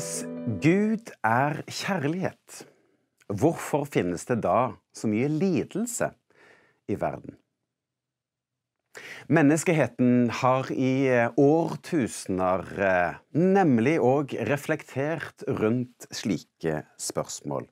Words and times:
Hvis 0.00 0.22
Gud 0.64 1.10
er 1.20 1.58
kjærlighet, 1.68 2.62
hvorfor 3.28 3.82
finnes 3.84 4.22
det 4.24 4.38
da 4.46 4.70
så 4.96 5.10
mye 5.12 5.26
lidelse 5.28 6.06
i 6.88 6.96
verden? 7.02 7.34
Menneskeheten 9.28 10.32
har 10.38 10.72
i 10.72 10.94
årtusener 11.36 12.64
nemlig 13.36 13.98
òg 14.00 14.32
reflektert 14.48 15.44
rundt 15.60 16.08
slike 16.08 16.80
spørsmål. 16.96 17.68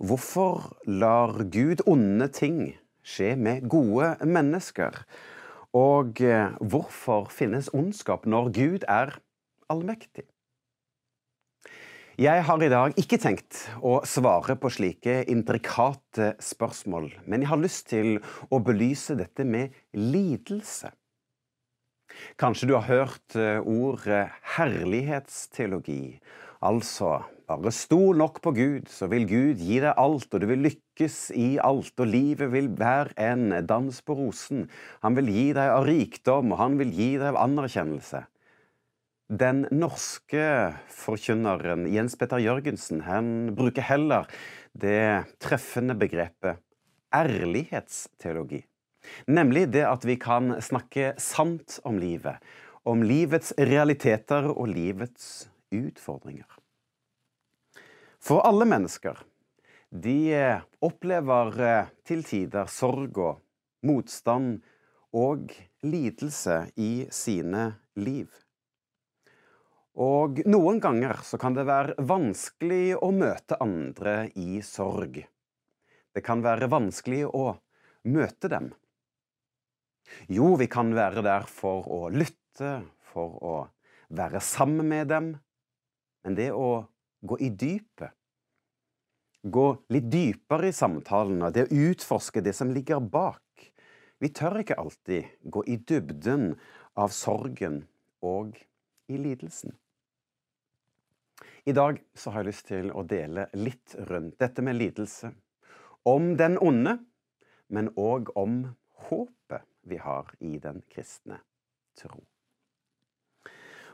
Hvorfor 0.00 0.72
lar 0.88 1.36
Gud 1.52 1.84
onde 1.84 2.32
ting 2.32 2.62
skje 3.04 3.34
med 3.36 3.68
gode 3.68 4.14
mennesker? 4.24 5.02
Og 5.76 6.16
hvorfor 6.64 7.28
finnes 7.28 7.68
ondskap 7.76 8.24
når 8.24 8.54
Gud 8.56 8.88
er 8.88 9.18
allmektig? 9.68 10.31
Jeg 12.22 12.44
har 12.46 12.62
i 12.62 12.68
dag 12.70 12.92
ikke 13.00 13.16
tenkt 13.18 13.56
å 13.82 13.96
svare 14.06 14.54
på 14.60 14.68
slike 14.70 15.24
intrikate 15.32 16.28
spørsmål, 16.44 17.08
men 17.26 17.42
jeg 17.42 17.50
har 17.50 17.58
lyst 17.58 17.88
til 17.90 18.20
å 18.52 18.60
belyse 18.62 19.16
dette 19.18 19.42
med 19.48 19.72
lidelse. 19.96 20.92
Kanskje 22.38 22.68
du 22.70 22.76
har 22.76 22.86
hørt 22.86 23.34
ordet 23.64 24.20
herlighetsteologi, 24.54 26.20
altså 26.62 27.16
bare 27.48 27.74
stol 27.74 28.20
nok 28.20 28.38
på 28.44 28.54
Gud, 28.54 28.92
så 28.92 29.08
vil 29.10 29.26
Gud 29.26 29.64
gi 29.64 29.80
deg 29.82 29.98
alt, 29.98 30.28
og 30.30 30.44
du 30.44 30.46
vil 30.52 30.62
lykkes 30.68 31.16
i 31.34 31.56
alt, 31.64 31.96
og 31.96 32.12
livet 32.12 32.52
vil 32.52 32.70
være 32.78 33.16
en 33.32 33.48
dans 33.66 33.98
på 33.98 34.20
rosen. 34.20 34.68
Han 35.02 35.18
vil 35.18 35.32
gi 35.32 35.48
deg 35.58 35.74
av 35.74 35.88
rikdom, 35.90 36.54
og 36.54 36.62
han 36.62 36.78
vil 36.78 36.94
gi 36.94 37.16
deg 37.16 37.32
av 37.32 37.42
anerkjennelse. 37.48 38.28
Den 39.32 39.62
norske 39.72 40.44
forkynneren 40.92 41.86
Jens 41.88 42.18
Petter 42.20 42.42
Jørgensen 42.42 42.98
han 43.06 43.54
bruker 43.56 43.86
heller 43.88 44.26
det 44.76 45.24
treffende 45.40 45.94
begrepet 45.96 46.60
ærlighetsteologi. 47.16 48.60
Nemlig 49.32 49.70
det 49.72 49.86
at 49.88 50.04
vi 50.04 50.18
kan 50.20 50.58
snakke 50.60 51.14
sant 51.16 51.78
om 51.88 51.96
livet, 52.02 52.44
om 52.84 53.00
livets 53.00 53.54
realiteter 53.56 54.50
og 54.52 54.68
livets 54.74 55.48
utfordringer. 55.72 56.60
For 58.20 58.44
alle 58.44 58.68
mennesker, 58.68 59.16
de 59.88 60.60
opplever 60.84 61.88
til 62.04 62.20
tider 62.28 62.68
sorg 62.68 63.16
og 63.16 63.40
motstand 63.80 64.58
og 65.16 65.56
lidelse 65.80 66.66
i 66.76 66.94
sine 67.08 67.70
liv. 67.96 68.41
Og 70.00 70.40
noen 70.48 70.78
ganger 70.80 71.20
så 71.20 71.36
kan 71.36 71.52
det 71.52 71.66
være 71.68 71.98
vanskelig 72.08 72.96
å 72.96 73.10
møte 73.12 73.58
andre 73.60 74.30
i 74.40 74.62
sorg. 74.64 75.18
Det 76.12 76.22
kan 76.24 76.40
være 76.44 76.70
vanskelig 76.72 77.26
å 77.28 77.52
møte 78.08 78.48
dem. 78.48 78.70
Jo, 80.32 80.54
vi 80.56 80.68
kan 80.68 80.94
være 80.96 81.24
der 81.24 81.44
for 81.48 81.84
å 81.92 82.08
lytte, 82.12 82.82
for 83.12 83.36
å 83.44 83.54
være 84.08 84.40
sammen 84.40 84.88
med 84.88 85.12
dem, 85.12 85.30
men 86.24 86.36
det 86.36 86.50
å 86.56 86.84
gå 87.20 87.38
i 87.40 87.50
dypet, 87.50 88.12
gå 89.42 89.66
litt 89.92 90.08
dypere 90.12 90.70
i 90.70 90.76
samtalene, 90.76 91.50
det 91.50 91.66
å 91.66 91.80
utforske 91.90 92.40
det 92.44 92.54
som 92.56 92.72
ligger 92.72 93.00
bak 93.00 93.40
Vi 94.22 94.28
tør 94.30 94.60
ikke 94.60 94.76
alltid 94.78 95.48
gå 95.50 95.64
i 95.66 95.80
dybden 95.82 96.52
av 96.94 97.10
sorgen 97.10 97.80
og 98.22 98.54
i 99.10 99.16
lidelsen. 99.18 99.74
I 101.64 101.72
dag 101.72 102.00
så 102.18 102.32
har 102.34 102.42
jeg 102.42 102.50
lyst 102.50 102.66
til 102.72 102.88
å 102.90 103.04
dele 103.06 103.46
litt 103.54 103.94
rundt 104.10 104.34
dette 104.42 104.64
med 104.66 104.80
lidelse. 104.80 105.30
Om 106.02 106.32
den 106.34 106.56
onde, 106.58 106.96
men 107.70 107.92
òg 107.94 108.32
om 108.34 108.64
håpet 109.06 109.68
vi 109.86 110.00
har 110.02 110.32
i 110.42 110.56
den 110.58 110.82
kristne 110.90 111.38
tro. 112.00 112.18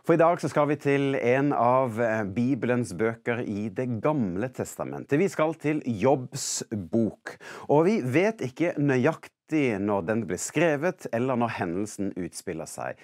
For 0.01 0.17
i 0.17 0.21
dag 0.23 0.41
så 0.41 0.49
skal 0.49 0.71
vi 0.71 0.79
til 0.81 1.19
en 1.21 1.53
av 1.53 2.01
Bibelens 2.33 2.95
bøker 2.97 3.43
i 3.45 3.69
Det 3.69 3.85
gamle 4.01 4.49
testamentet. 4.49 5.21
Vi 5.21 5.29
skal 5.29 5.53
til 5.61 5.83
Jobbs 5.85 6.63
bok, 6.73 7.35
og 7.69 7.85
vi 7.91 7.99
vet 8.01 8.41
ikke 8.49 8.79
nøyaktig 8.81 9.77
når 9.85 10.09
den 10.09 10.25
ble 10.31 10.41
skrevet, 10.41 11.11
eller 11.13 11.37
når 11.37 11.59
hendelsen 11.61 12.15
utspiller 12.17 12.65
seg. 12.65 12.97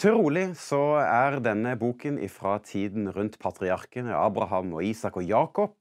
Trolig 0.00 0.54
så 0.56 0.94
er 1.02 1.34
denne 1.44 1.74
boken 1.76 2.14
fra 2.32 2.54
tiden 2.64 3.10
rundt 3.12 3.34
patriarkene 3.42 4.14
Abraham 4.16 4.70
og 4.78 4.86
Isak 4.88 5.18
og 5.20 5.26
Jakob, 5.28 5.74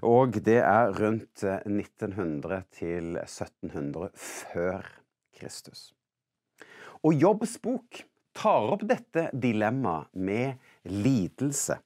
og 0.00 0.38
det 0.46 0.62
er 0.62 0.94
rundt 0.96 1.44
1900 1.44 2.62
til 2.72 3.18
1700 3.20 4.08
før 4.16 4.88
Kristus. 5.36 5.90
Og 7.04 7.12
Jobbs 7.20 7.58
bok 7.60 8.00
tar 8.32 8.72
opp 8.78 8.86
dette 8.88 9.26
dilemmaet 9.36 10.08
med 10.16 10.56
lidelse. 10.88 11.76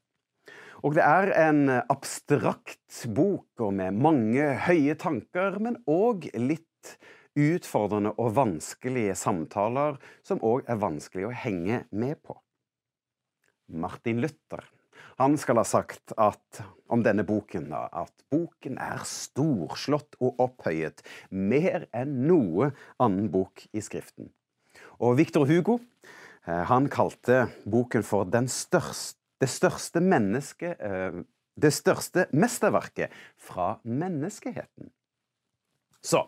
Og 0.86 0.94
det 0.94 1.02
er 1.02 1.34
en 1.48 1.80
abstrakt 1.80 3.02
bok 3.18 3.66
og 3.66 3.74
med 3.80 3.98
mange 3.98 4.46
høye 4.68 4.94
tanker, 4.94 5.58
men 5.58 5.82
òg 5.90 6.30
litt 6.38 6.94
utfordrende 7.34 8.14
og 8.18 8.34
vanskelige 8.36 9.16
samtaler 9.18 9.98
som 10.26 10.42
òg 10.44 10.68
er 10.70 10.80
vanskelig 10.82 11.28
å 11.28 11.34
henge 11.34 11.84
med 11.90 12.20
på. 12.22 12.36
Martin 13.68 14.20
Luther 14.22 14.64
han 15.18 15.36
skal 15.38 15.60
ha 15.60 15.64
sagt 15.66 16.14
at, 16.18 16.60
om 16.90 17.02
denne 17.04 17.22
boken 17.26 17.68
at 17.74 18.24
boken 18.32 18.78
er 18.82 19.04
storslått 19.06 20.16
og 20.18 20.40
opphøyet, 20.42 21.04
mer 21.30 21.86
enn 21.94 22.24
noe 22.26 22.72
annen 23.02 23.28
bok 23.30 23.62
i 23.70 23.82
Skriften. 23.84 24.32
Og 24.98 25.14
Victor 25.20 25.46
Hugo 25.46 25.78
han 26.44 26.90
kalte 26.92 27.46
boken 27.64 28.04
for 28.04 28.26
største, 28.50 29.20
det 29.40 29.50
største 29.50 30.00
mennesket 30.00 30.78
Det 31.54 31.70
største 31.70 32.26
mesterverket 32.32 33.12
fra 33.38 33.78
menneskeheten. 33.84 34.90
Så 36.04 36.26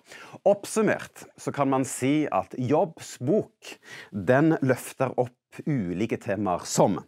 oppsummert 0.48 1.26
så 1.36 1.52
kan 1.52 1.68
man 1.68 1.84
si 1.88 2.24
at 2.32 2.54
Jobbs 2.56 3.16
bok 3.20 3.74
den 4.10 4.56
løfter 4.64 5.12
opp 5.20 5.60
ulike 5.68 6.16
temaer 6.20 6.64
som 6.68 7.02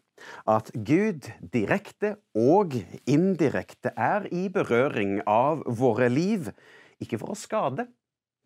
at 0.50 0.70
Gud 0.74 1.28
direkte 1.54 2.16
og 2.36 2.74
indirekte 3.08 3.92
er 3.94 4.26
i 4.34 4.48
berøring 4.52 5.20
av 5.30 5.62
våre 5.78 6.08
liv, 6.10 6.50
ikke 6.98 7.20
for 7.20 7.32
å 7.32 7.38
skade, 7.38 7.86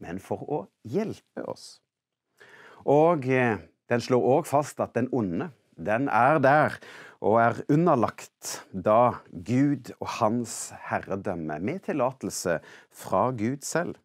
men 0.02 0.20
for 0.22 0.44
å 0.44 0.60
hjelpe 0.84 1.46
oss. 1.48 1.80
Og 2.84 3.24
den 3.24 4.04
slår 4.04 4.28
òg 4.36 4.50
fast 4.50 4.82
at 4.84 4.94
den 4.98 5.08
onde, 5.14 5.50
den 5.80 6.10
er 6.12 6.38
der 6.42 6.76
og 7.22 7.38
er 7.38 7.60
underlagt 7.70 8.58
da 8.74 9.22
Gud 9.30 9.92
og 10.00 10.08
hans 10.18 10.72
herredømme, 10.90 11.60
med 11.62 11.84
tillatelse 11.86 12.58
fra 12.90 13.28
Gud 13.30 13.62
selv. 13.66 13.96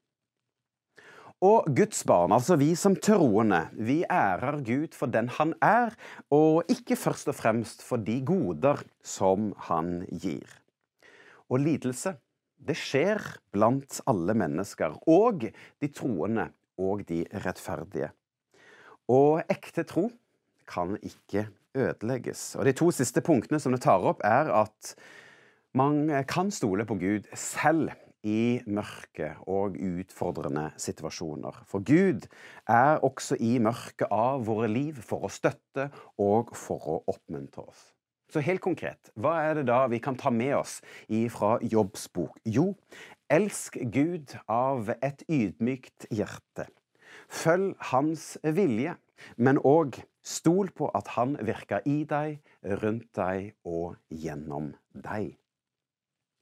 Og 1.45 1.67
Guds 1.69 1.99
barn, 2.01 2.31
altså 2.33 2.55
vi 2.57 2.71
som 2.73 2.95
troende, 2.97 3.67
vi 3.77 3.99
ærer 4.09 4.55
Gud 4.65 4.95
for 4.97 5.05
den 5.13 5.27
han 5.29 5.51
er, 5.61 5.93
og 6.33 6.65
ikke 6.65 6.97
først 6.97 7.29
og 7.29 7.37
fremst 7.37 7.83
for 7.85 8.01
de 8.01 8.15
goder 8.25 8.81
som 9.05 9.51
han 9.67 9.99
gir. 10.09 10.49
Og 11.53 11.61
lidelse, 11.61 12.15
det 12.57 12.73
skjer 12.81 13.21
blant 13.53 13.99
alle 14.09 14.33
mennesker, 14.33 14.97
og 15.05 15.45
de 15.45 15.91
troende 15.93 16.47
og 16.81 17.05
de 17.05 17.21
rettferdige. 17.45 18.09
Og 19.05 19.45
ekte 19.45 19.85
tro 19.85 20.07
kan 20.65 20.97
ikke 21.05 21.45
ødelegges. 21.77 22.55
Og 22.57 22.65
de 22.65 22.73
to 22.73 22.89
siste 22.89 23.21
punktene 23.21 23.61
som 23.61 23.77
det 23.77 23.83
tar 23.85 24.01
opp, 24.01 24.25
er 24.25 24.49
at 24.65 24.97
man 25.77 26.09
kan 26.25 26.49
stole 26.49 26.89
på 26.89 26.97
Gud 26.97 27.29
selv 27.37 27.93
i 28.25 28.61
mørke 28.65 29.33
og 29.47 29.77
utfordrende 29.77 30.69
situasjoner. 30.81 31.61
For 31.69 31.83
Gud 31.85 32.25
er 32.67 33.03
også 33.05 33.37
i 33.39 33.57
mørket 33.61 34.09
av 34.11 34.45
våre 34.47 34.69
liv 34.71 34.97
for 35.05 35.27
å 35.27 35.31
støtte 35.31 35.89
og 36.17 36.55
for 36.57 36.89
å 36.95 36.97
oppmuntre 37.13 37.67
oss. 37.67 37.91
Så 38.27 38.41
helt 38.43 38.59
konkret, 38.59 39.11
hva 39.15 39.37
er 39.47 39.61
det 39.61 39.69
da 39.69 39.85
vi 39.87 40.01
kan 40.03 40.17
ta 40.19 40.33
med 40.35 40.57
oss 40.57 40.81
fra 41.31 41.53
Jobbs 41.63 42.09
bok? 42.11 42.35
Jo, 42.43 42.73
elsk 43.31 43.77
Gud 43.93 44.35
av 44.51 44.91
et 44.99 45.23
ydmykt 45.31 46.09
hjerte. 46.11 46.67
Følg 47.31 47.75
Hans 47.91 48.35
vilje, 48.43 48.97
men 49.39 49.59
òg 49.63 50.01
stol 50.27 50.73
på 50.75 50.91
at 50.95 51.15
Han 51.15 51.37
virker 51.39 51.87
i 51.87 52.03
deg, 52.07 52.41
rundt 52.83 53.09
deg 53.15 53.53
og 53.63 53.95
gjennom 54.11 54.73
deg. 54.91 55.37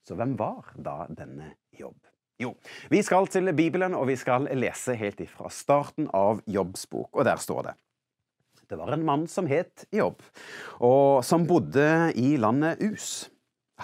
Så 0.05 0.17
hvem 0.17 0.35
var 0.37 0.75
da 0.77 1.05
denne 1.09 1.55
Jobb? 1.75 1.97
Jo, 2.37 2.51
vi 2.91 2.99
skal 3.05 3.29
til 3.31 3.49
Bibelen, 3.55 3.95
og 3.95 4.09
vi 4.09 4.17
skal 4.19 4.49
lese 4.59 4.93
helt 4.99 5.21
ifra 5.23 5.49
starten 5.49 6.09
av 6.13 6.43
Jobbs 6.51 6.83
bok, 6.91 7.09
og 7.15 7.25
der 7.25 7.39
står 7.41 7.69
det. 7.69 7.75
Det 8.65 8.77
var 8.79 8.91
en 8.93 9.05
mann 9.05 9.23
som 9.29 9.47
het 9.49 9.85
Jobb, 9.93 10.19
og 10.83 11.23
som 11.25 11.45
bodde 11.47 12.11
i 12.17 12.35
landet 12.41 12.81
Us. 12.83 13.29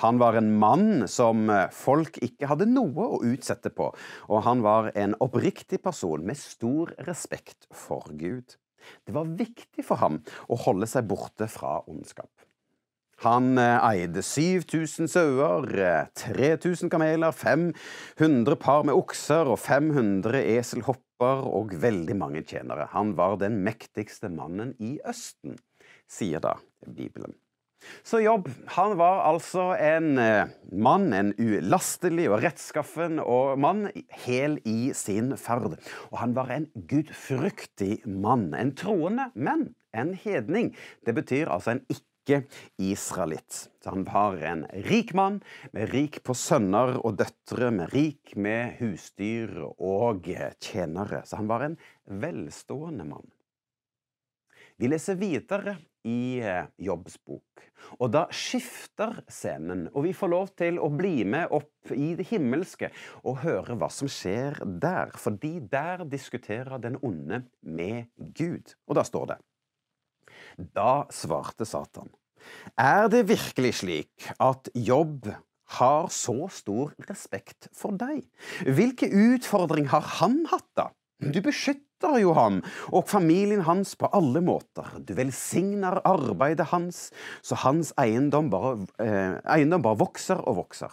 Han 0.02 0.20
var 0.22 0.38
en 0.40 0.54
mann 0.60 1.08
som 1.12 1.50
folk 1.76 2.20
ikke 2.24 2.48
hadde 2.52 2.70
noe 2.70 3.08
å 3.18 3.22
utsette 3.28 3.72
på, 3.76 3.90
og 4.30 4.46
han 4.46 4.64
var 4.64 4.92
en 5.00 5.18
oppriktig 5.24 5.82
person 5.84 6.24
med 6.28 6.40
stor 6.40 6.94
respekt 7.08 7.68
for 7.76 8.08
Gud. 8.20 8.58
Det 9.06 9.16
var 9.16 9.32
viktig 9.38 9.86
for 9.86 10.02
ham 10.02 10.22
å 10.50 10.60
holde 10.64 10.88
seg 10.90 11.08
borte 11.10 11.48
fra 11.52 11.80
ondskap. 11.88 12.32
Han 13.22 13.54
eide 13.62 14.24
7000 14.26 15.10
sauer, 15.12 15.68
3000 16.18 16.90
kameler, 16.90 17.32
500 17.32 18.58
par 18.58 18.82
med 18.88 18.98
okser 18.98 19.52
og 19.52 19.60
500 19.62 20.42
eselhopper 20.58 21.46
og 21.46 21.76
veldig 21.84 22.18
mange 22.18 22.42
tjenere. 22.42 22.90
Han 22.96 23.14
var 23.20 23.38
den 23.44 23.60
mektigste 23.62 24.32
mannen 24.34 24.74
i 24.82 24.96
Østen, 25.06 25.60
sier 26.10 26.42
da 26.42 26.56
Bibelen. 26.88 27.38
Så 28.06 28.20
Jobb 28.22 28.50
han 28.76 28.96
var 29.00 29.24
altså 29.26 29.72
en 29.78 30.14
mann, 30.70 31.08
en 31.18 31.32
ulastelig 31.38 32.28
og 32.30 32.42
rettskaffen 32.44 33.22
og 33.22 33.58
mann, 33.62 33.88
hel 34.26 34.60
i 34.70 34.92
sin 34.98 35.34
ferd. 35.38 35.78
Og 36.12 36.20
han 36.22 36.36
var 36.38 36.54
en 36.54 36.70
gudfryktig 36.90 38.04
mann. 38.06 38.52
En 38.58 38.74
troende, 38.78 39.32
men 39.34 39.72
en 39.98 40.14
hedning. 40.14 40.74
Det 41.06 41.16
betyr 41.18 41.50
altså 41.52 41.76
en 41.76 41.86
ikke-israelitt. 42.22 43.70
Så 43.84 43.90
han 43.90 44.04
var 44.04 44.38
en 44.46 44.66
rik 44.88 45.14
mann, 45.14 45.42
med 45.74 45.90
rik 45.94 46.22
på 46.24 46.36
sønner 46.38 46.98
og 47.02 47.18
døtre, 47.18 47.72
med 47.72 47.94
rik 47.94 48.36
med 48.36 48.78
husdyr 48.80 49.58
og 49.78 50.28
tjenere. 50.60 51.24
Så 51.26 51.42
han 51.42 51.50
var 51.50 51.66
en 51.66 51.78
velstående 52.06 53.06
mann. 53.06 53.30
Vi 54.82 54.90
leser 54.90 55.18
videre 55.20 55.76
i 56.10 56.42
Jobbs 56.82 57.20
bok, 57.22 57.62
og 58.02 58.10
da 58.16 58.24
skifter 58.34 59.20
scenen, 59.30 59.84
og 59.94 60.08
vi 60.08 60.14
får 60.18 60.32
lov 60.32 60.48
til 60.58 60.80
å 60.82 60.88
bli 60.90 61.22
med 61.22 61.54
opp 61.54 61.92
i 61.94 62.16
det 62.18 62.26
himmelske 62.32 62.90
og 63.22 63.44
høre 63.44 63.78
hva 63.78 63.92
som 63.94 64.10
skjer 64.10 64.58
der, 64.82 65.14
fordi 65.14 65.60
der 65.70 66.02
diskuterer 66.10 66.82
den 66.82 66.98
onde 67.06 67.44
med 67.62 68.10
Gud. 68.18 68.74
Og 68.90 68.98
da 68.98 69.06
står 69.06 69.36
det 69.36 69.40
Da 70.76 71.06
svarte 71.14 71.66
Satan, 71.66 72.12
er 72.78 73.08
det 73.12 73.28
virkelig 73.30 73.80
slik 73.82 74.32
at 74.42 74.70
Jobb 74.78 75.30
har 75.78 76.10
så 76.14 76.48
stor 76.52 76.92
respekt 77.08 77.70
for 77.76 77.96
deg? 77.98 78.26
Hvilke 78.68 79.08
utfordring 79.08 79.90
har 79.94 80.06
han 80.20 80.44
hatt, 80.52 80.68
da? 80.78 80.90
Du 81.22 81.38
beskytter 81.46 82.18
jo 82.22 82.34
ham 82.34 82.60
og 82.90 83.06
familien 83.10 83.62
hans 83.68 83.94
på 84.00 84.10
alle 84.14 84.42
måter. 84.44 84.88
Du 85.06 85.14
velsigner 85.18 86.02
arbeidet 86.08 86.72
hans, 86.72 87.10
så 87.46 87.60
hans 87.62 87.94
eiendom 88.02 88.50
bare, 88.50 88.88
eh, 89.00 89.38
eiendom 89.56 89.86
bare 89.86 90.02
vokser 90.02 90.42
og 90.48 90.64
vokser. 90.64 90.90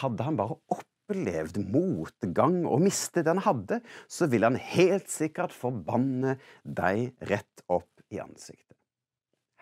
Hadde 0.00 0.24
han 0.24 0.40
bare 0.40 0.56
opplevd 0.72 1.60
motgang 1.68 2.64
og 2.64 2.80
mistet 2.80 3.28
han 3.28 3.44
hadde, 3.44 3.82
så 4.08 4.30
ville 4.32 4.48
han 4.48 4.56
helt 4.56 5.12
sikkert 5.12 5.52
forbanne 5.52 6.38
deg 6.64 7.12
rett 7.28 7.64
opp 7.68 7.90
i 8.10 8.18
ansiktet. 8.22 8.69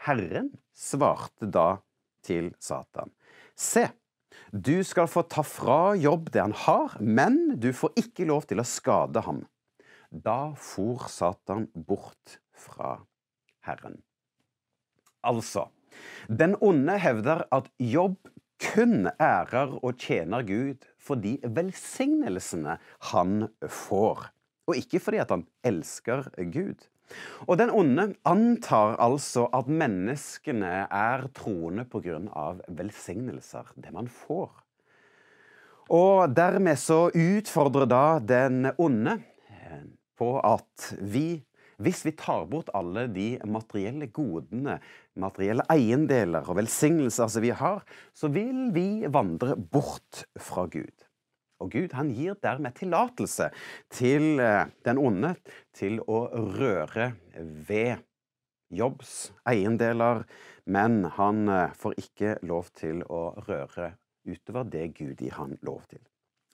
Herren 0.06 0.52
svarte 0.76 1.48
da 1.50 1.80
til 2.24 2.52
Satan. 2.62 3.10
Se, 3.58 3.88
du 4.52 4.84
skal 4.86 5.08
få 5.10 5.24
ta 5.28 5.42
fra 5.46 5.94
jobb 5.98 6.30
det 6.32 6.42
han 6.44 6.56
har, 6.66 6.96
men 7.00 7.58
du 7.60 7.72
får 7.74 7.96
ikke 8.00 8.28
lov 8.28 8.46
til 8.48 8.62
å 8.62 8.66
skade 8.68 9.22
ham. 9.26 9.42
Da 10.10 10.54
for 10.56 11.08
Satan 11.12 11.66
bort 11.74 12.38
fra 12.56 12.96
Herren. 13.66 13.98
Altså, 15.26 15.66
den 16.30 16.54
onde 16.64 16.94
hevder 17.02 17.44
at 17.52 17.68
jobb 17.82 18.16
kun 18.62 19.10
ærer 19.20 19.74
og 19.82 19.98
tjener 20.00 20.46
Gud 20.46 20.86
for 20.98 21.20
de 21.20 21.36
velsignelsene 21.42 22.78
han 23.12 23.48
får, 23.62 24.30
og 24.68 24.78
ikke 24.78 25.00
fordi 25.02 25.20
at 25.22 25.34
han 25.34 25.44
elsker 25.66 26.30
Gud. 26.54 26.88
Og 27.46 27.58
den 27.60 27.72
onde 27.72 28.10
antar 28.28 28.96
altså 29.02 29.46
at 29.56 29.68
menneskene 29.70 30.86
er 30.86 31.28
troende 31.36 31.86
av 32.36 32.62
velsignelser, 32.68 33.72
det 33.76 33.92
man 33.92 34.08
får. 34.08 34.50
Og 35.88 36.28
dermed 36.36 36.76
så 36.76 37.08
utfordrer 37.14 37.88
da 37.88 38.18
den 38.20 38.68
onde 38.76 39.16
på 40.18 40.34
at 40.44 40.90
vi, 41.00 41.40
hvis 41.78 42.04
vi 42.04 42.12
tar 42.18 42.44
bort 42.50 42.68
alle 42.76 43.06
de 43.08 43.38
materielle 43.46 44.10
godene, 44.12 44.78
materielle 45.16 45.64
eiendeler 45.72 46.44
og 46.44 46.58
velsignelser 46.58 47.30
som 47.30 47.44
vi 47.44 47.54
har, 47.54 47.84
så 48.12 48.28
vil 48.28 48.68
vi 48.74 49.06
vandre 49.08 49.56
bort 49.56 50.26
fra 50.36 50.66
Gud. 50.68 51.07
Og 51.58 51.72
Gud 51.74 51.94
han 51.98 52.12
gir 52.14 52.38
dermed 52.42 52.76
tillatelse 52.78 53.48
til 53.90 54.38
den 54.38 55.00
onde 55.02 55.34
til 55.74 55.98
å 56.06 56.26
røre 56.58 57.12
ved 57.68 58.04
Jobbs 58.70 59.32
eiendeler, 59.48 60.22
men 60.68 61.02
han 61.16 61.48
får 61.80 61.96
ikke 62.04 62.36
lov 62.46 62.68
til 62.76 63.00
å 63.08 63.32
røre 63.48 63.94
utover 64.28 64.68
det 64.68 64.90
Gud 64.98 65.24
gir 65.24 65.34
han 65.38 65.56
lov 65.64 65.82
til. 65.88 66.02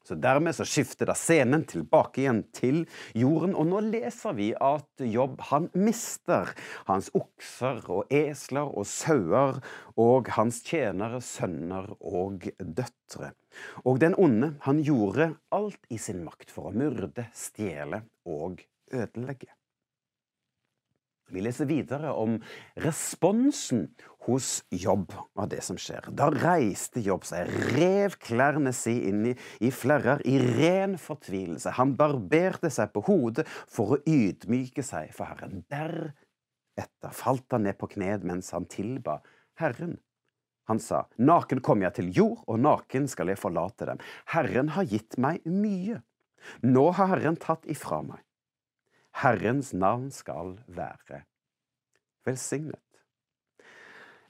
Så 0.04 0.18
Dermed 0.20 0.52
så 0.56 0.66
skifter 0.68 1.08
da 1.08 1.14
scenen 1.16 1.64
tilbake 1.68 2.20
igjen 2.22 2.42
til 2.52 2.82
jorden, 3.16 3.54
og 3.56 3.70
nå 3.70 3.80
leser 3.86 4.36
vi 4.36 4.50
at 4.52 5.00
Jobb 5.00 5.40
han 5.48 5.70
mister 5.72 6.52
hans 6.90 7.08
okser 7.16 7.80
og 7.88 8.12
esler 8.12 8.68
og 8.68 8.84
sauer 8.88 9.62
og 10.00 10.28
hans 10.36 10.60
tjenere, 10.66 11.22
sønner 11.24 11.88
og 12.00 12.50
døtre. 12.58 13.32
Og 13.88 14.00
den 14.02 14.16
onde, 14.20 14.54
han 14.66 14.84
gjorde 14.84 15.32
alt 15.54 15.88
i 15.88 15.98
sin 16.00 16.24
makt 16.26 16.52
for 16.52 16.68
å 16.68 16.76
myrde, 16.76 17.30
stjele 17.32 18.04
og 18.28 18.60
ødelegge. 18.92 19.54
Vi 21.32 21.40
leser 21.40 21.68
videre 21.68 22.12
om 22.12 22.36
responsen 22.84 23.86
hos 24.26 24.64
Jobb 24.72 25.12
av 25.36 25.48
det 25.52 25.62
som 25.64 25.78
skjer. 25.80 26.10
Da 26.16 26.28
reiste 26.32 27.00
Jobb 27.04 27.24
seg, 27.28 27.48
rev 27.74 28.16
klærne 28.20 28.72
si 28.76 28.96
inn 29.08 29.30
i, 29.32 29.34
i 29.64 29.72
flerrer 29.72 30.22
i 30.28 30.36
ren 30.42 30.98
fortvilelse. 31.00 31.74
Han 31.78 31.94
barberte 31.98 32.70
seg 32.72 32.92
på 32.94 33.04
hodet 33.08 33.46
for 33.48 33.96
å 33.96 34.00
ydmyke 34.08 34.84
seg 34.84 35.12
for 35.16 35.32
Herren. 35.32 35.64
Deretter 35.72 37.16
falt 37.16 37.56
han 37.56 37.66
ned 37.68 37.80
på 37.80 37.90
kne 37.96 38.18
mens 38.24 38.52
han 38.56 38.68
tilba 38.70 39.20
Herren. 39.60 39.98
Han 40.68 40.80
sa, 40.80 41.04
Naken 41.20 41.60
kom 41.64 41.84
jeg 41.84 41.92
til 41.98 42.12
jord, 42.16 42.38
og 42.48 42.60
naken 42.64 43.08
skal 43.12 43.28
jeg 43.28 43.40
forlate 43.40 43.88
dem. 43.90 44.00
Herren 44.32 44.72
har 44.76 44.88
gitt 44.88 45.18
meg 45.20 45.44
mye. 45.44 46.00
Nå 46.64 46.86
har 46.96 47.12
Herren 47.12 47.36
tatt 47.40 47.68
ifra 47.68 48.00
meg. 48.04 48.23
Herrens 49.22 49.72
navn 49.74 50.10
skal 50.10 50.56
være 50.66 51.22
velsignet. 52.26 52.80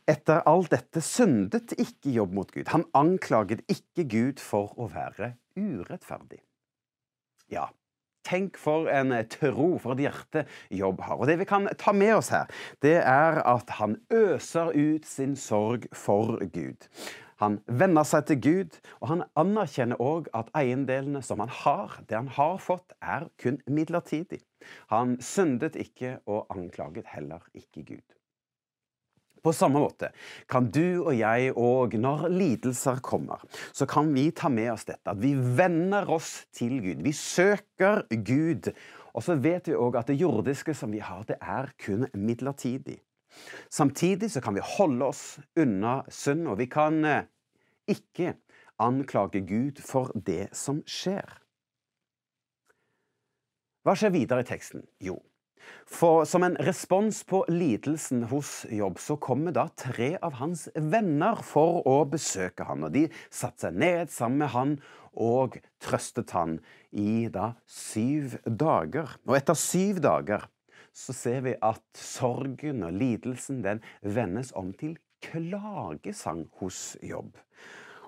Etter 0.05 0.43
alt 0.45 0.75
dette 0.75 1.01
syndet 1.01 1.73
ikke 1.79 2.13
Jobb 2.13 2.35
mot 2.37 2.51
Gud. 2.53 2.69
Han 2.75 2.85
anklaget 2.93 3.63
ikke 3.73 4.05
Gud 4.05 4.43
for 4.43 4.75
å 4.77 4.91
være 4.93 5.33
urettferdig. 5.57 6.43
Ja, 7.49 7.71
tenk 8.29 8.59
for 8.61 8.91
en 8.93 9.15
tro, 9.33 9.71
for 9.81 9.95
et 9.95 10.05
hjerte 10.05 10.45
Jobb 10.73 11.01
har. 11.07 11.17
Og 11.17 11.29
det 11.31 11.39
vi 11.41 11.49
kan 11.49 11.71
ta 11.81 11.95
med 11.97 12.19
oss 12.19 12.33
her, 12.35 12.53
det 12.85 12.99
er 13.01 13.41
at 13.49 13.77
han 13.81 13.97
øser 14.13 14.75
ut 14.77 15.09
sin 15.09 15.37
sorg 15.41 15.89
for 15.97 16.37
Gud. 16.53 16.89
Han 17.43 17.61
venner 17.67 18.07
seg 18.07 18.27
til 18.29 18.41
Gud, 18.41 18.81
og 19.01 19.11
han 19.11 19.25
anerkjenner 19.39 20.01
òg 20.03 20.31
at 20.37 20.51
eiendelene 20.57 21.23
som 21.25 21.43
han 21.43 21.53
har, 21.63 22.01
det 22.09 22.19
han 22.19 22.33
har 22.37 22.59
fått, 22.63 22.95
er 23.03 23.29
kun 23.41 23.61
midlertidig. 23.67 24.43
Han 24.93 25.17
syndet 25.21 25.77
ikke 25.77 26.19
og 26.27 26.47
anklaget 26.55 27.11
heller 27.15 27.43
ikke 27.55 27.83
Gud. 27.95 28.07
På 29.45 29.53
samme 29.53 29.77
måte 29.83 30.09
kan 30.49 30.71
du 30.73 31.05
og 31.05 31.13
jeg 31.19 31.53
òg, 31.53 31.99
når 32.01 32.29
lidelser 32.33 33.03
kommer, 33.05 33.43
så 33.77 33.85
kan 33.85 34.09
vi 34.15 34.31
ta 34.33 34.49
med 34.49 34.71
oss 34.73 34.87
dette, 34.89 35.05
at 35.05 35.21
vi 35.21 35.35
venner 35.37 36.09
oss 36.09 36.47
til 36.57 36.79
Gud. 36.81 37.03
Vi 37.05 37.13
søker 37.13 38.07
Gud. 38.25 38.73
Og 39.15 39.23
så 39.23 39.37
vet 39.39 39.69
vi 39.69 39.77
òg 39.77 39.99
at 40.01 40.09
det 40.09 40.17
jordiske 40.19 40.75
som 40.75 40.95
vi 40.95 41.03
har, 41.05 41.27
det 41.29 41.37
er 41.43 41.69
kun 41.85 42.09
midlertidig. 42.17 43.03
Samtidig 43.73 44.31
så 44.35 44.43
kan 44.45 44.57
vi 44.57 44.65
holde 44.65 45.11
oss 45.11 45.25
unna 45.59 46.01
synd, 46.13 46.49
og 46.49 46.59
vi 46.61 46.69
kan 46.71 47.05
eh, 47.09 47.29
ikke 47.91 48.37
anklage 48.83 49.45
Gud 49.47 49.83
for 49.85 50.13
det 50.15 50.51
som 50.57 50.83
skjer. 50.87 51.39
Hva 53.85 53.95
skjer 53.99 54.15
videre 54.15 54.45
i 54.45 54.49
teksten? 54.49 54.87
Jo, 55.05 55.19
for 55.87 56.25
som 56.29 56.45
en 56.47 56.57
respons 56.65 57.23
på 57.29 57.43
lidelsen 57.53 58.25
hos 58.31 58.65
Jobb, 58.73 58.99
så 59.01 59.17
kommer 59.21 59.55
da 59.55 59.67
tre 59.77 60.15
av 60.25 60.39
hans 60.41 60.67
venner 60.75 61.41
for 61.45 61.83
å 61.89 61.99
besøke 62.09 62.67
han. 62.69 62.87
Og 62.87 62.95
de 62.97 63.07
satte 63.29 63.69
seg 63.69 63.79
ned 63.81 64.13
sammen 64.13 64.45
med 64.45 64.53
han 64.55 64.77
og 65.15 65.61
trøstet 65.85 66.33
han 66.35 66.59
i 66.91 67.29
da 67.33 67.53
syv 67.71 68.39
dager. 68.45 69.17
Og 69.29 69.37
etter 69.39 69.59
syv 69.59 70.01
dager 70.05 70.49
så 70.95 71.15
ser 71.17 71.43
vi 71.45 71.57
at 71.59 71.83
sorgen 71.99 72.85
og 72.87 72.95
lidelsen 72.95 73.63
den 73.65 73.83
vendes 74.01 74.53
om 74.57 74.73
til 74.79 74.95
klagesang 75.25 76.47
hos 76.61 76.95
Jobb. 77.03 77.35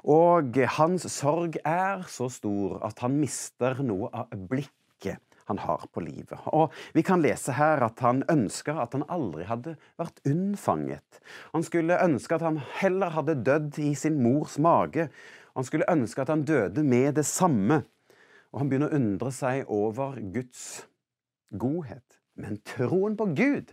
Og 0.07 0.55
hans 0.77 1.09
sorg 1.11 1.59
er 1.67 2.05
så 2.07 2.29
stor 2.31 2.79
at 2.87 3.01
han 3.03 3.17
mister 3.19 3.81
noe 3.83 4.11
av 4.15 4.31
blikket 4.31 5.23
han 5.47 5.59
har 5.63 5.83
på 5.95 6.03
livet. 6.03 6.39
Og 6.55 6.75
vi 6.95 7.05
kan 7.07 7.23
lese 7.23 7.55
her 7.55 7.83
at 7.87 8.01
han 8.03 8.25
ønsker 8.31 8.79
at 8.83 8.97
han 8.97 9.07
aldri 9.11 9.47
hadde 9.47 9.77
vært 9.99 10.19
unnfanget. 10.27 11.21
Han 11.55 11.67
skulle 11.67 11.99
ønske 12.03 12.35
at 12.35 12.47
han 12.47 12.59
heller 12.81 13.15
hadde 13.15 13.39
dødd 13.47 13.79
i 13.83 13.93
sin 13.99 14.19
mors 14.23 14.59
mage. 14.63 15.09
Han 15.55 15.67
skulle 15.67 15.87
ønske 15.91 16.23
at 16.23 16.35
han 16.35 16.43
døde 16.47 16.83
med 16.83 17.15
det 17.19 17.27
samme. 17.31 17.85
Og 18.51 18.63
han 18.63 18.71
begynner 18.71 18.91
å 18.91 18.99
undre 18.99 19.33
seg 19.35 19.71
over 19.71 20.19
Guds 20.35 20.87
godhet. 21.55 22.16
Men 22.37 22.61
troen 22.69 23.17
på 23.19 23.31
Gud, 23.37 23.73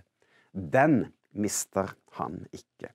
den 0.53 1.07
mister 1.33 1.95
han 2.17 2.45
ikke. 2.53 2.93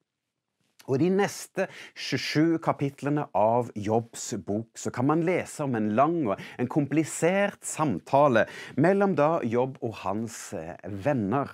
Og 0.88 1.02
de 1.02 1.10
neste 1.12 1.66
27 2.00 2.56
kapitlene 2.64 3.26
av 3.37 3.68
Jobbs 3.76 4.30
bok 4.44 4.78
så 4.80 4.92
kan 4.94 5.08
man 5.10 5.25
lese 5.26 5.66
om 5.66 5.76
en 5.76 5.90
lang 5.98 6.22
og 6.30 6.40
en 6.56 6.70
komplisert 6.70 7.60
samtale 7.68 8.46
mellom 8.80 9.16
da 9.18 9.34
Jobb 9.44 9.76
og 9.84 9.98
hans 10.06 10.38
eh, 10.56 10.78
venner. 11.04 11.52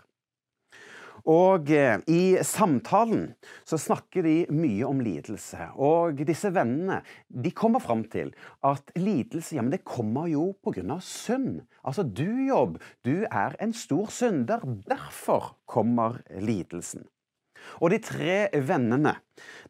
Og 1.31 1.71
eh, 1.73 2.03
I 2.11 2.37
samtalen 2.45 3.31
så 3.65 3.79
snakker 3.81 4.27
de 4.27 4.35
mye 4.53 4.85
om 4.85 5.01
lidelse. 5.01 5.71
Og 5.81 6.21
disse 6.29 6.51
vennene 6.53 7.01
de 7.29 7.53
kommer 7.57 7.81
fram 7.81 8.05
til 8.13 8.35
at 8.65 8.93
lidelse 8.99 9.57
ja, 9.57 9.65
men 9.65 9.73
det 9.73 9.85
kommer 9.89 10.29
jo 10.29 10.53
pga. 10.65 10.99
synd. 11.01 11.63
Altså, 11.83 12.03
du, 12.05 12.29
Jobb, 12.49 12.79
du 13.05 13.25
er 13.31 13.57
en 13.61 13.73
stor 13.73 14.13
synder. 14.13 14.61
Derfor 14.89 15.57
kommer 15.67 16.21
lidelsen. 16.29 17.09
Og 17.81 17.95
de 17.95 18.01
tre 18.05 18.51
vennene 18.53 19.17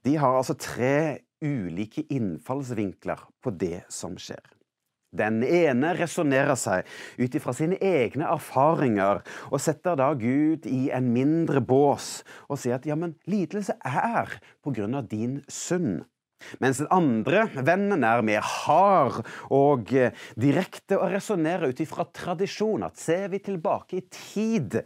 de 0.03 0.17
har 0.19 0.35
altså 0.35 0.57
tre 0.59 1.23
ulike 1.45 2.03
innfallsvinkler 2.11 3.29
på 3.43 3.55
det 3.55 3.85
som 3.93 4.19
skjer. 4.19 4.54
Den 5.15 5.43
ene 5.47 5.93
resonnerer 5.99 6.59
seg 6.59 6.89
ut 7.21 7.37
ifra 7.39 7.55
sine 7.57 7.79
egne 7.79 8.27
erfaringer 8.33 9.23
og 9.51 9.63
setter 9.63 9.99
da 10.01 10.11
Gud 10.19 10.67
i 10.67 10.89
en 10.95 11.13
mindre 11.15 11.63
bås 11.63 12.25
og 12.49 12.59
sier 12.59 12.81
at 12.81 12.89
ja, 12.89 12.99
men 12.99 13.15
lidelse 13.31 13.79
er 13.87 14.39
på 14.65 14.75
grunn 14.75 14.99
av 14.99 15.07
din 15.11 15.39
synd. 15.47 16.03
Mens 16.63 16.81
den 16.83 16.91
andre 16.95 17.47
vennen 17.55 18.05
er 18.07 18.25
mer 18.27 18.45
hard 18.45 19.23
og 19.55 19.93
eh, 19.95 20.15
direkte 20.41 20.99
og 20.99 21.13
resonnerer 21.15 21.73
ut 21.73 21.83
ifra 21.85 22.07
tradisjon. 22.15 22.87
At 22.87 23.01
ser 23.01 23.29
vi 23.33 23.43
tilbake 23.45 24.01
i 24.01 24.05
tid, 24.15 24.81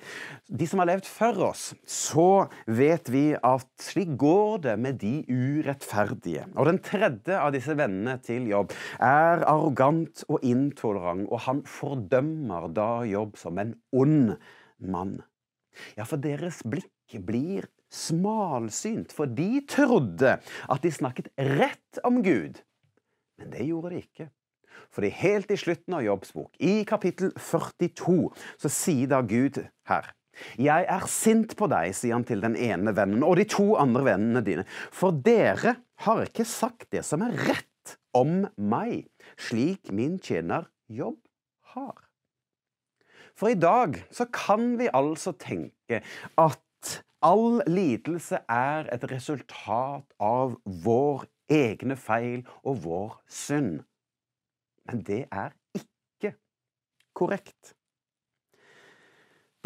de 0.48 0.68
som 0.68 0.82
har 0.82 0.90
levd 0.92 1.08
før 1.08 1.42
oss, 1.50 1.70
så 1.88 2.48
vet 2.66 3.10
vi 3.12 3.24
at 3.36 3.68
slik 3.82 4.16
går 4.20 4.64
det 4.68 4.76
med 4.80 5.00
de 5.02 5.22
urettferdige. 5.28 6.46
Og 6.56 6.70
den 6.70 6.82
tredje 6.84 7.38
av 7.38 7.52
disse 7.54 7.76
vennene 7.78 8.18
til 8.24 8.48
Jobb 8.50 8.74
er 9.04 9.44
arrogant 9.48 10.24
og 10.28 10.44
intolerant, 10.46 11.26
og 11.28 11.44
han 11.46 11.64
fordømmer 11.68 12.68
da 12.74 12.90
Jobb 13.08 13.36
som 13.40 13.58
en 13.60 13.74
ond 13.96 14.36
mann. 14.78 15.18
Ja, 15.98 16.06
for 16.08 16.20
deres 16.22 16.62
blikk 16.66 17.18
blir 17.24 17.68
smalsynt, 17.92 19.14
for 19.16 19.30
de 19.30 19.62
trodde 19.68 20.38
at 20.44 20.82
de 20.84 20.92
snakket 20.92 21.30
rett 21.36 22.02
om 22.04 22.20
Gud. 22.24 22.60
Men 23.38 23.54
det 23.54 23.68
gjorde 23.68 23.94
de 23.94 24.02
ikke. 24.02 24.28
Fordi 24.94 25.10
helt 25.20 25.50
i 25.52 25.58
slutten 25.58 25.96
av 25.98 26.04
Jobbs 26.04 26.32
bok, 26.36 26.54
i 26.60 26.84
kapittel 26.88 27.32
42, 27.36 28.30
så 28.60 28.70
sier 28.72 29.10
da 29.10 29.20
Gud 29.26 29.60
her 29.90 30.14
Jeg 30.54 30.86
er 30.86 31.06
sint 31.10 31.56
på 31.58 31.66
deg, 31.70 31.90
sier 31.98 32.14
han 32.14 32.26
til 32.26 32.42
den 32.44 32.54
ene 32.54 32.94
vennen 32.94 33.24
og 33.26 33.36
de 33.40 33.46
to 33.50 33.72
andre 33.80 34.04
vennene 34.12 34.42
dine, 34.46 34.64
for 34.94 35.10
dere 35.12 35.74
har 36.06 36.22
ikke 36.28 36.46
sagt 36.46 36.92
det 36.94 37.02
som 37.06 37.24
er 37.26 37.34
rett 37.48 37.96
om 38.14 38.44
meg, 38.56 39.08
slik 39.34 39.90
min 39.94 40.20
tjener 40.22 40.70
Jobb 40.88 41.18
har. 41.74 42.07
For 43.38 43.52
i 43.52 43.58
dag 43.58 44.00
så 44.10 44.26
kan 44.34 44.72
vi 44.80 44.90
altså 44.90 45.32
tenke 45.38 46.02
at 46.38 46.64
All 47.18 47.58
lidelse 47.66 48.38
er 48.46 48.86
et 48.94 49.04
resultat 49.10 50.04
av 50.22 50.52
vår 50.84 51.24
egne 51.50 51.96
feil 51.98 52.44
og 52.62 52.84
vår 52.84 53.16
synd. 53.26 53.80
Men 54.86 55.02
det 55.02 55.24
er 55.26 55.50
ikke 55.74 56.36
korrekt. 57.18 57.74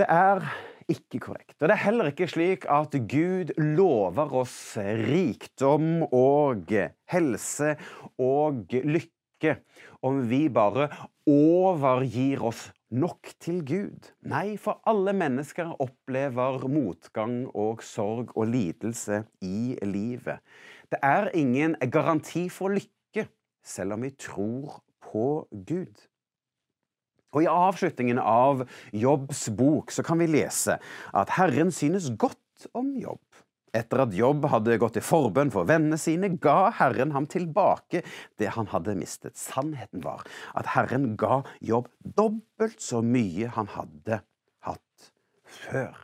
Det 0.01 0.09
er 0.09 0.41
ikke 0.89 1.21
korrekt. 1.21 1.59
Og 1.61 1.69
det 1.69 1.77
er 1.77 1.85
heller 1.85 2.09
ikke 2.09 2.31
slik 2.33 2.65
at 2.73 2.97
Gud 3.13 3.53
lover 3.61 4.33
oss 4.41 4.57
rikdom 4.81 6.07
og 6.09 6.73
helse 7.13 7.75
og 8.17 8.73
lykke 8.73 9.59
om 10.01 10.25
vi 10.31 10.47
bare 10.49 10.89
overgir 11.29 12.49
oss 12.49 12.71
nok 12.93 13.33
til 13.41 13.63
Gud. 13.67 14.13
Nei, 14.29 14.57
for 14.61 14.83
alle 14.89 15.15
mennesker 15.17 15.73
opplever 15.83 16.67
motgang 16.69 17.47
og 17.57 17.83
sorg 17.87 18.35
og 18.37 18.51
lidelse 18.53 19.23
i 19.45 19.77
livet. 19.83 20.45
Det 20.93 21.01
er 21.03 21.33
ingen 21.35 21.77
garanti 21.93 22.49
for 22.53 22.75
lykke, 22.75 23.27
selv 23.65 23.97
om 23.97 24.05
vi 24.05 24.13
tror 24.17 24.83
på 25.09 25.27
Gud. 25.51 26.09
Og 27.33 27.47
I 27.47 27.49
avslutningen 27.49 28.21
av 28.21 28.67
Jobbs 28.93 29.47
bok 29.57 29.93
så 29.95 30.05
kan 30.05 30.21
vi 30.21 30.29
lese 30.29 30.77
at 31.17 31.33
Herren 31.39 31.73
synes 31.73 32.11
godt 32.21 32.69
om 32.77 32.93
Jobb. 33.01 33.25
Etter 33.73 34.03
at 34.05 34.13
Jobb 34.13 34.45
hadde 34.53 34.77
gått 34.81 34.99
i 35.01 35.05
forbønn 35.05 35.53
for 35.53 35.69
vennene 35.69 35.97
sine, 36.01 36.29
ga 36.43 36.73
Herren 36.77 37.15
ham 37.15 37.25
tilbake 37.31 38.03
det 38.41 38.53
han 38.57 38.69
hadde 38.69 38.99
mistet. 38.99 39.39
Sannheten 39.41 40.05
var 40.05 40.27
at 40.59 40.75
Herren 40.75 41.15
ga 41.21 41.41
Jobb 41.65 41.89
dobbelt 42.05 42.81
så 42.85 43.01
mye 43.01 43.49
han 43.57 43.71
hadde 43.73 44.21
hatt 44.69 45.13
før. 45.49 45.97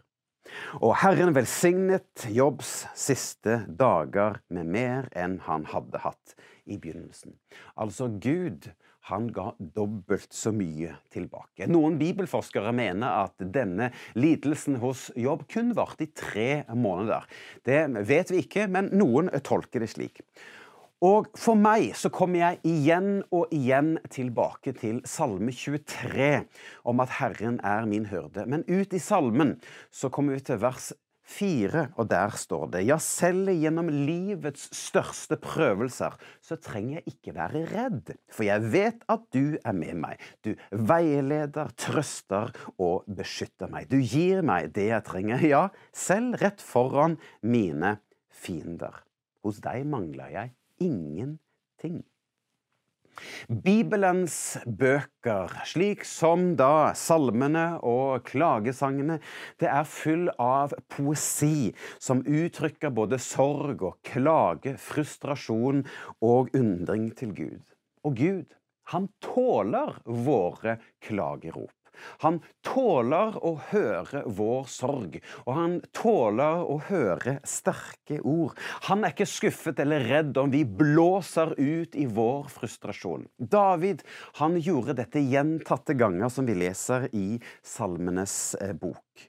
Og 0.80 0.94
Herren 1.02 1.34
velsignet 1.36 2.24
Jobbs 2.32 2.86
siste 2.96 3.60
dager 3.68 4.40
med 4.48 4.72
mer 4.72 5.10
enn 5.12 5.36
han 5.44 5.66
hadde 5.68 6.00
hatt 6.06 6.36
i 6.64 6.78
begynnelsen. 6.80 7.36
Altså 7.76 8.08
Gud 8.08 8.70
han 9.08 9.30
ga 9.32 9.52
dobbelt 9.58 10.32
så 10.34 10.52
mye 10.54 10.94
tilbake. 11.12 11.68
Noen 11.70 11.98
bibelforskere 12.00 12.72
mener 12.76 13.24
at 13.24 13.48
denne 13.54 13.90
lidelsen 14.18 14.78
hos 14.82 15.08
Jobb 15.18 15.46
kun 15.50 15.74
varte 15.76 16.06
i 16.06 16.12
tre 16.12 16.62
måneder. 16.74 17.26
Det 17.64 17.82
vet 18.08 18.32
vi 18.32 18.44
ikke, 18.44 18.68
men 18.70 18.92
noen 18.96 19.32
tolker 19.44 19.84
det 19.84 19.92
slik. 19.94 20.22
Og 21.04 21.28
for 21.38 21.54
meg 21.54 21.92
så 21.94 22.10
kommer 22.10 22.40
jeg 22.40 22.58
igjen 22.66 23.10
og 23.30 23.52
igjen 23.54 23.92
tilbake 24.10 24.72
til 24.80 24.98
Salme 25.06 25.52
23, 25.54 26.30
om 26.90 27.02
at 27.04 27.12
Herren 27.20 27.60
er 27.62 27.86
min 27.86 28.08
hyrde. 28.10 28.48
Men 28.50 28.66
ut 28.66 28.96
i 28.96 28.98
salmen 28.98 29.60
så 29.94 30.10
kommer 30.10 30.34
vi 30.34 30.42
til 30.48 30.58
vers 30.58 30.90
Fire, 31.28 31.90
og 32.00 32.08
der 32.08 32.32
står 32.40 32.70
det, 32.72 32.80
ja, 32.88 32.96
selv 33.02 33.50
gjennom 33.52 33.90
livets 33.92 34.64
største 34.72 35.36
prøvelser 35.36 36.16
så 36.40 36.56
trenger 36.56 36.98
jeg 36.98 37.12
ikke 37.12 37.34
være 37.36 37.64
redd, 37.68 38.14
for 38.32 38.46
jeg 38.48 38.64
vet 38.72 39.04
at 39.12 39.26
du 39.36 39.58
er 39.60 39.76
med 39.76 40.00
meg. 40.00 40.22
Du 40.40 40.54
veileder, 40.72 41.68
trøster 41.76 42.54
og 42.80 43.04
beskytter 43.12 43.68
meg. 43.68 43.90
Du 43.92 44.00
gir 44.00 44.40
meg 44.40 44.72
det 44.72 44.88
jeg 44.88 45.04
trenger, 45.04 45.44
ja, 45.44 45.66
selv 45.92 46.40
rett 46.40 46.64
foran 46.64 47.18
mine 47.44 47.98
fiender. 48.32 49.04
Hos 49.44 49.60
deg 49.64 49.84
mangler 49.88 50.32
jeg 50.32 50.54
ingenting. 50.80 52.00
Bibelens 53.48 54.58
bøker, 54.66 55.54
slik 55.68 56.04
som 56.08 56.52
da 56.58 56.92
salmene 56.98 57.78
og 57.86 58.26
klagesangene, 58.28 59.18
det 59.60 59.70
er 59.70 59.88
full 59.88 60.28
av 60.42 60.74
poesi 60.92 61.70
som 62.02 62.22
uttrykker 62.26 62.94
både 62.94 63.20
sorg 63.22 63.84
og 63.88 63.98
klage, 64.06 64.76
frustrasjon 64.80 65.84
og 66.24 66.54
undring 66.56 67.10
til 67.18 67.34
Gud. 67.36 67.64
Og 68.04 68.16
Gud, 68.18 68.54
han 68.92 69.10
tåler 69.20 69.98
våre 70.04 70.78
klagerop. 71.04 71.77
Han 72.24 72.40
tåler 72.66 73.38
å 73.44 73.54
høre 73.70 74.24
vår 74.26 74.68
sorg, 74.70 75.18
og 75.46 75.52
han 75.56 75.78
tåler 75.96 76.64
å 76.64 76.78
høre 76.88 77.38
sterke 77.48 78.20
ord. 78.22 78.58
Han 78.88 79.04
er 79.04 79.14
ikke 79.14 79.28
skuffet 79.28 79.80
eller 79.84 80.06
redd 80.08 80.38
om 80.40 80.52
vi 80.52 80.64
blåser 80.64 81.54
ut 81.58 81.96
i 81.98 82.06
vår 82.06 82.50
frustrasjon. 82.52 83.28
David 83.38 84.04
han 84.42 84.58
gjorde 84.60 84.98
dette 85.02 85.22
gjentatte 85.22 85.96
ganger, 85.98 86.30
som 86.32 86.46
vi 86.48 86.56
leser 86.58 87.08
i 87.16 87.40
Salmenes 87.62 88.54
eh, 88.60 88.74
bok. 88.76 89.28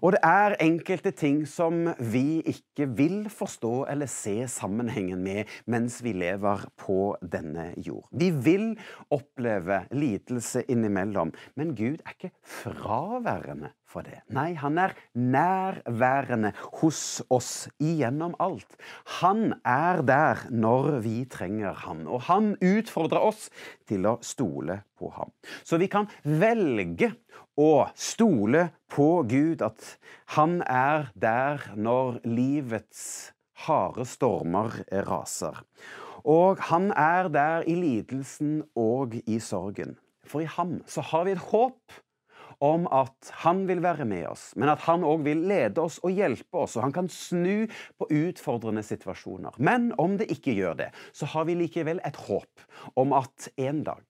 Og 0.00 0.14
det 0.14 0.20
er 0.24 0.56
enkelte 0.64 1.12
ting 1.12 1.42
som 1.48 1.82
vi 2.12 2.40
ikke 2.48 2.86
vil 2.96 3.18
forstå 3.32 3.84
eller 3.92 4.08
se 4.10 4.46
sammenhengen 4.48 5.20
med 5.24 5.50
mens 5.70 6.00
vi 6.04 6.14
lever 6.16 6.64
på 6.80 7.14
denne 7.20 7.70
jord. 7.76 8.08
Vi 8.12 8.30
vil 8.32 8.72
oppleve 9.12 9.82
lidelse 9.92 10.64
innimellom, 10.72 11.34
men 11.56 11.74
Gud 11.76 12.00
er 12.00 12.16
ikke 12.16 12.32
fraværende 12.40 13.74
for 13.90 14.06
det. 14.06 14.20
Nei, 14.30 14.52
han 14.58 14.78
er 14.78 14.94
nærværende 15.18 16.52
hos 16.80 17.20
oss 17.32 17.68
igjennom 17.82 18.36
alt. 18.42 18.78
Han 19.20 19.56
er 19.66 20.02
der 20.06 20.44
når 20.50 21.00
vi 21.04 21.16
trenger 21.30 21.74
han, 21.86 22.06
og 22.06 22.28
han 22.28 22.54
utfordrer 22.62 23.26
oss 23.30 23.48
til 23.90 24.06
å 24.06 24.18
stole 24.24 24.80
på 24.98 25.10
ham. 25.16 25.34
Så 25.66 25.80
vi 25.82 25.90
kan 25.90 26.08
velge 26.22 27.12
å 27.60 27.90
stole 27.98 28.68
på 28.90 29.10
Gud, 29.28 29.64
at 29.66 29.96
han 30.36 30.60
er 30.62 31.10
der 31.18 31.72
når 31.76 32.22
livets 32.28 33.32
harde 33.66 34.06
stormer 34.08 34.80
raser. 35.08 35.58
Og 36.24 36.60
han 36.68 36.90
er 36.96 37.30
der 37.32 37.66
i 37.68 37.74
lidelsen 37.78 38.60
og 38.76 39.16
i 39.24 39.40
sorgen. 39.40 39.96
For 40.24 40.44
i 40.44 40.48
ham 40.48 40.78
så 40.88 41.02
har 41.10 41.26
vi 41.26 41.34
et 41.34 41.48
håp 41.50 42.00
om 42.60 42.86
at 42.92 43.30
han 43.42 43.64
vil 43.68 43.80
være 43.84 44.04
med 44.08 44.26
oss, 44.30 44.50
men 44.60 44.68
at 44.72 44.82
han 44.84 45.04
òg 45.06 45.24
vil 45.24 45.44
lede 45.48 45.80
oss 45.80 45.98
og 46.04 46.12
hjelpe 46.12 46.64
oss, 46.64 46.76
og 46.76 46.84
han 46.84 46.94
kan 46.96 47.08
snu 47.12 47.64
på 47.98 48.08
utfordrende 48.08 48.84
situasjoner. 48.84 49.56
Men 49.58 49.90
om 50.00 50.18
det 50.20 50.28
ikke 50.34 50.56
gjør 50.58 50.76
det, 50.82 50.90
så 51.16 51.28
har 51.32 51.48
vi 51.48 51.56
likevel 51.56 52.02
et 52.04 52.20
håp 52.28 52.68
om 53.00 53.16
at 53.16 53.48
en 53.60 53.84
dag 53.86 54.04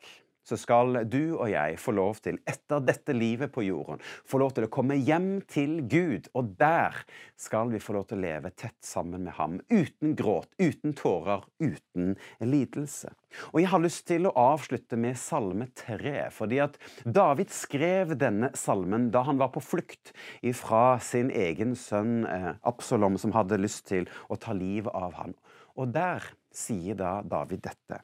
så 0.51 0.59
skal 0.59 1.05
du 1.11 1.37
og 1.37 1.47
jeg 1.53 1.79
få 1.79 1.95
lov 1.95 2.19
til, 2.25 2.41
etter 2.49 2.83
dette 2.83 3.15
livet 3.15 3.53
på 3.55 3.63
jorden, 3.69 4.01
få 4.27 4.41
lov 4.43 4.55
til 4.57 4.67
å 4.67 4.73
komme 4.73 4.99
hjem 4.99 5.41
til 5.51 5.79
Gud. 5.91 6.27
Og 6.35 6.55
der 6.59 6.97
skal 7.41 7.71
vi 7.71 7.81
få 7.83 7.95
lov 7.97 8.09
til 8.11 8.19
å 8.19 8.25
leve 8.25 8.51
tett 8.59 8.79
sammen 8.85 9.29
med 9.29 9.37
ham, 9.39 9.61
uten 9.71 10.17
gråt, 10.19 10.51
uten 10.59 10.97
tårer, 10.99 11.47
uten 11.63 12.17
lidelse. 12.43 13.13
Og 13.53 13.61
jeg 13.63 13.71
har 13.71 13.83
lyst 13.85 14.07
til 14.11 14.27
å 14.27 14.35
avslutte 14.35 14.99
med 14.99 15.19
Salme 15.21 15.71
3, 15.79 16.27
fordi 16.35 16.59
at 16.65 16.79
David 17.07 17.55
skrev 17.55 18.17
denne 18.19 18.51
salmen 18.59 19.09
da 19.15 19.23
han 19.29 19.39
var 19.39 19.53
på 19.55 19.63
flukt 19.63 20.11
fra 20.59 20.99
sin 21.05 21.31
egen 21.31 21.77
sønn 21.79 22.25
eh, 22.27 22.53
Absalom, 22.67 23.21
som 23.21 23.35
hadde 23.37 23.61
lyst 23.63 23.87
til 23.93 24.11
å 24.29 24.39
ta 24.41 24.57
livet 24.57 24.91
av 24.97 25.15
han. 25.23 25.39
Og 25.79 25.95
der 25.95 26.27
sier 26.51 26.99
da 26.99 27.21
David 27.23 27.63
dette. 27.71 28.03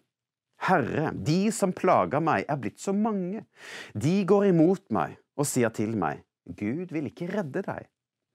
Herre, 0.66 1.10
de 1.12 1.50
som 1.52 1.74
plager 1.76 2.22
meg, 2.24 2.46
er 2.48 2.60
blitt 2.60 2.80
så 2.82 2.94
mange. 2.96 3.44
De 3.92 4.22
går 4.28 4.50
imot 4.50 4.86
meg 4.94 5.18
og 5.36 5.48
sier 5.48 5.72
til 5.76 5.96
meg, 6.00 6.24
Gud 6.46 6.94
vil 6.94 7.10
ikke 7.10 7.28
redde 7.32 7.62
deg, 7.66 7.88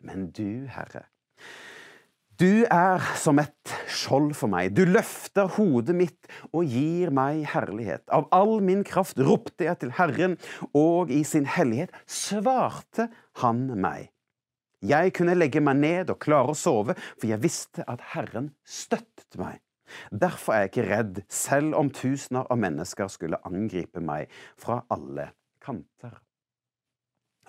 men 0.06 0.30
du, 0.36 0.68
Herre. 0.72 1.08
Du 2.42 2.66
er 2.74 3.04
som 3.22 3.38
et 3.38 3.74
skjold 3.92 4.32
for 4.38 4.50
meg, 4.50 4.72
du 4.74 4.82
løfter 4.90 5.50
hodet 5.58 5.94
mitt 5.94 6.30
og 6.50 6.66
gir 6.66 7.12
meg 7.13 7.44
herlighet. 7.51 8.01
Av 8.10 8.25
all 8.34 8.63
min 8.66 8.82
kraft 8.88 9.20
ropte 9.22 9.68
jeg 9.68 9.78
til 9.84 9.94
Herren, 10.00 10.38
og 10.74 11.13
i 11.13 11.22
sin 11.28 11.46
hellighet 11.46 11.94
svarte 12.10 13.12
han 13.44 13.68
meg. 13.78 14.10
Jeg 14.82 15.13
kunne 15.13 15.38
legge 15.38 15.62
meg 15.62 15.78
ned 15.84 16.10
og 16.10 16.18
klare 16.24 16.56
å 16.56 16.58
sove, 16.58 16.96
for 17.13 17.30
jeg 17.30 17.44
visste 17.44 17.86
at 17.86 18.01
Herren 18.16 18.56
støttet 18.66 19.38
meg. 19.38 19.62
Derfor 20.12 20.56
er 20.56 20.66
jeg 20.66 20.72
ikke 20.72 20.90
redd, 20.90 21.24
selv 21.30 21.78
om 21.80 21.92
tusener 21.94 22.50
av 22.50 22.60
mennesker 22.62 23.12
skulle 23.12 23.42
angripe 23.48 24.04
meg 24.04 24.32
fra 24.60 24.82
alle 24.94 25.32
kanter. 25.64 26.20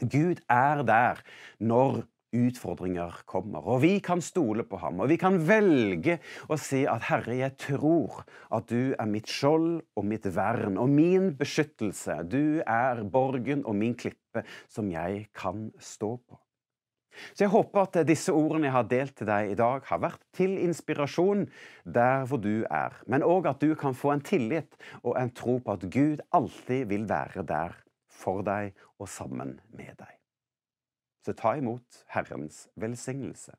Gud 0.03 0.43
er 0.51 0.83
der 0.87 1.23
når 1.63 2.03
utfordringer 2.33 3.19
kommer, 3.29 3.65
og 3.69 3.83
vi 3.85 3.99
kan 4.05 4.23
stole 4.25 4.65
på 4.65 4.79
ham, 4.81 5.03
og 5.05 5.11
vi 5.13 5.19
kan 5.21 5.37
velge 5.47 6.19
å 6.49 6.57
si 6.61 6.83
at 6.89 7.05
Herre, 7.11 7.37
jeg 7.43 7.57
tror 7.61 8.23
at 8.53 8.71
du 8.73 8.95
er 8.97 9.11
mitt 9.11 9.29
skjold 9.31 9.83
og 9.97 10.09
mitt 10.09 10.29
vern 10.33 10.81
og 10.81 10.89
min 10.93 11.33
beskyttelse. 11.39 12.23
Du 12.25 12.63
er 12.65 13.05
borgen 13.05 13.67
og 13.69 13.77
min 13.77 13.97
klippe 13.99 14.47
som 14.73 14.89
jeg 14.93 15.27
kan 15.37 15.69
stå 15.77 16.17
på. 16.17 16.42
Så 17.33 17.45
jeg 17.45 17.53
håper 17.53 17.85
at 17.85 17.99
disse 18.09 18.33
ordene 18.33 18.69
jeg 18.69 18.77
har 18.77 18.89
delt 18.89 19.15
til 19.19 19.29
deg 19.29 19.53
i 19.53 19.59
dag, 19.59 19.85
har 19.89 20.01
vært 20.03 20.23
til 20.37 20.57
inspirasjon 20.63 21.47
der 21.85 22.27
hvor 22.29 22.41
du 22.43 22.65
er, 22.65 22.97
men 23.07 23.25
òg 23.27 23.51
at 23.51 23.61
du 23.61 23.75
kan 23.79 23.97
få 23.97 24.15
en 24.15 24.25
tillit 24.25 24.79
og 25.03 25.17
en 25.21 25.33
tro 25.37 25.59
på 25.61 25.77
at 25.77 25.89
Gud 25.93 26.25
alltid 26.33 26.89
vil 26.93 27.09
være 27.11 27.45
der 27.49 27.77
for 28.13 28.45
deg 28.47 28.73
og 28.99 29.09
sammen 29.11 29.59
med 29.77 29.97
deg. 29.99 30.19
Så 31.23 31.35
ta 31.39 31.55
imot 31.59 32.03
Herrens 32.11 32.67
velsignelse. 32.81 33.55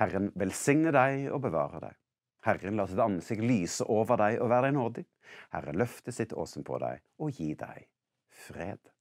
Herren 0.00 0.30
velsigne 0.38 0.92
deg 0.94 1.30
og 1.32 1.44
bevare 1.46 1.80
deg. 1.86 2.00
Herren 2.44 2.76
la 2.76 2.84
sitt 2.88 3.00
ansikt 3.00 3.44
lyse 3.44 3.86
over 3.88 4.20
deg 4.20 4.42
og 4.42 4.50
være 4.52 4.68
deg 4.68 4.76
nådig. 4.76 5.04
Herren 5.54 5.78
løfte 5.80 6.12
sitt 6.12 6.34
åsen 6.36 6.66
på 6.66 6.78
deg 6.82 7.00
og 7.24 7.32
gi 7.32 7.54
deg 7.56 7.86
fred. 8.44 8.93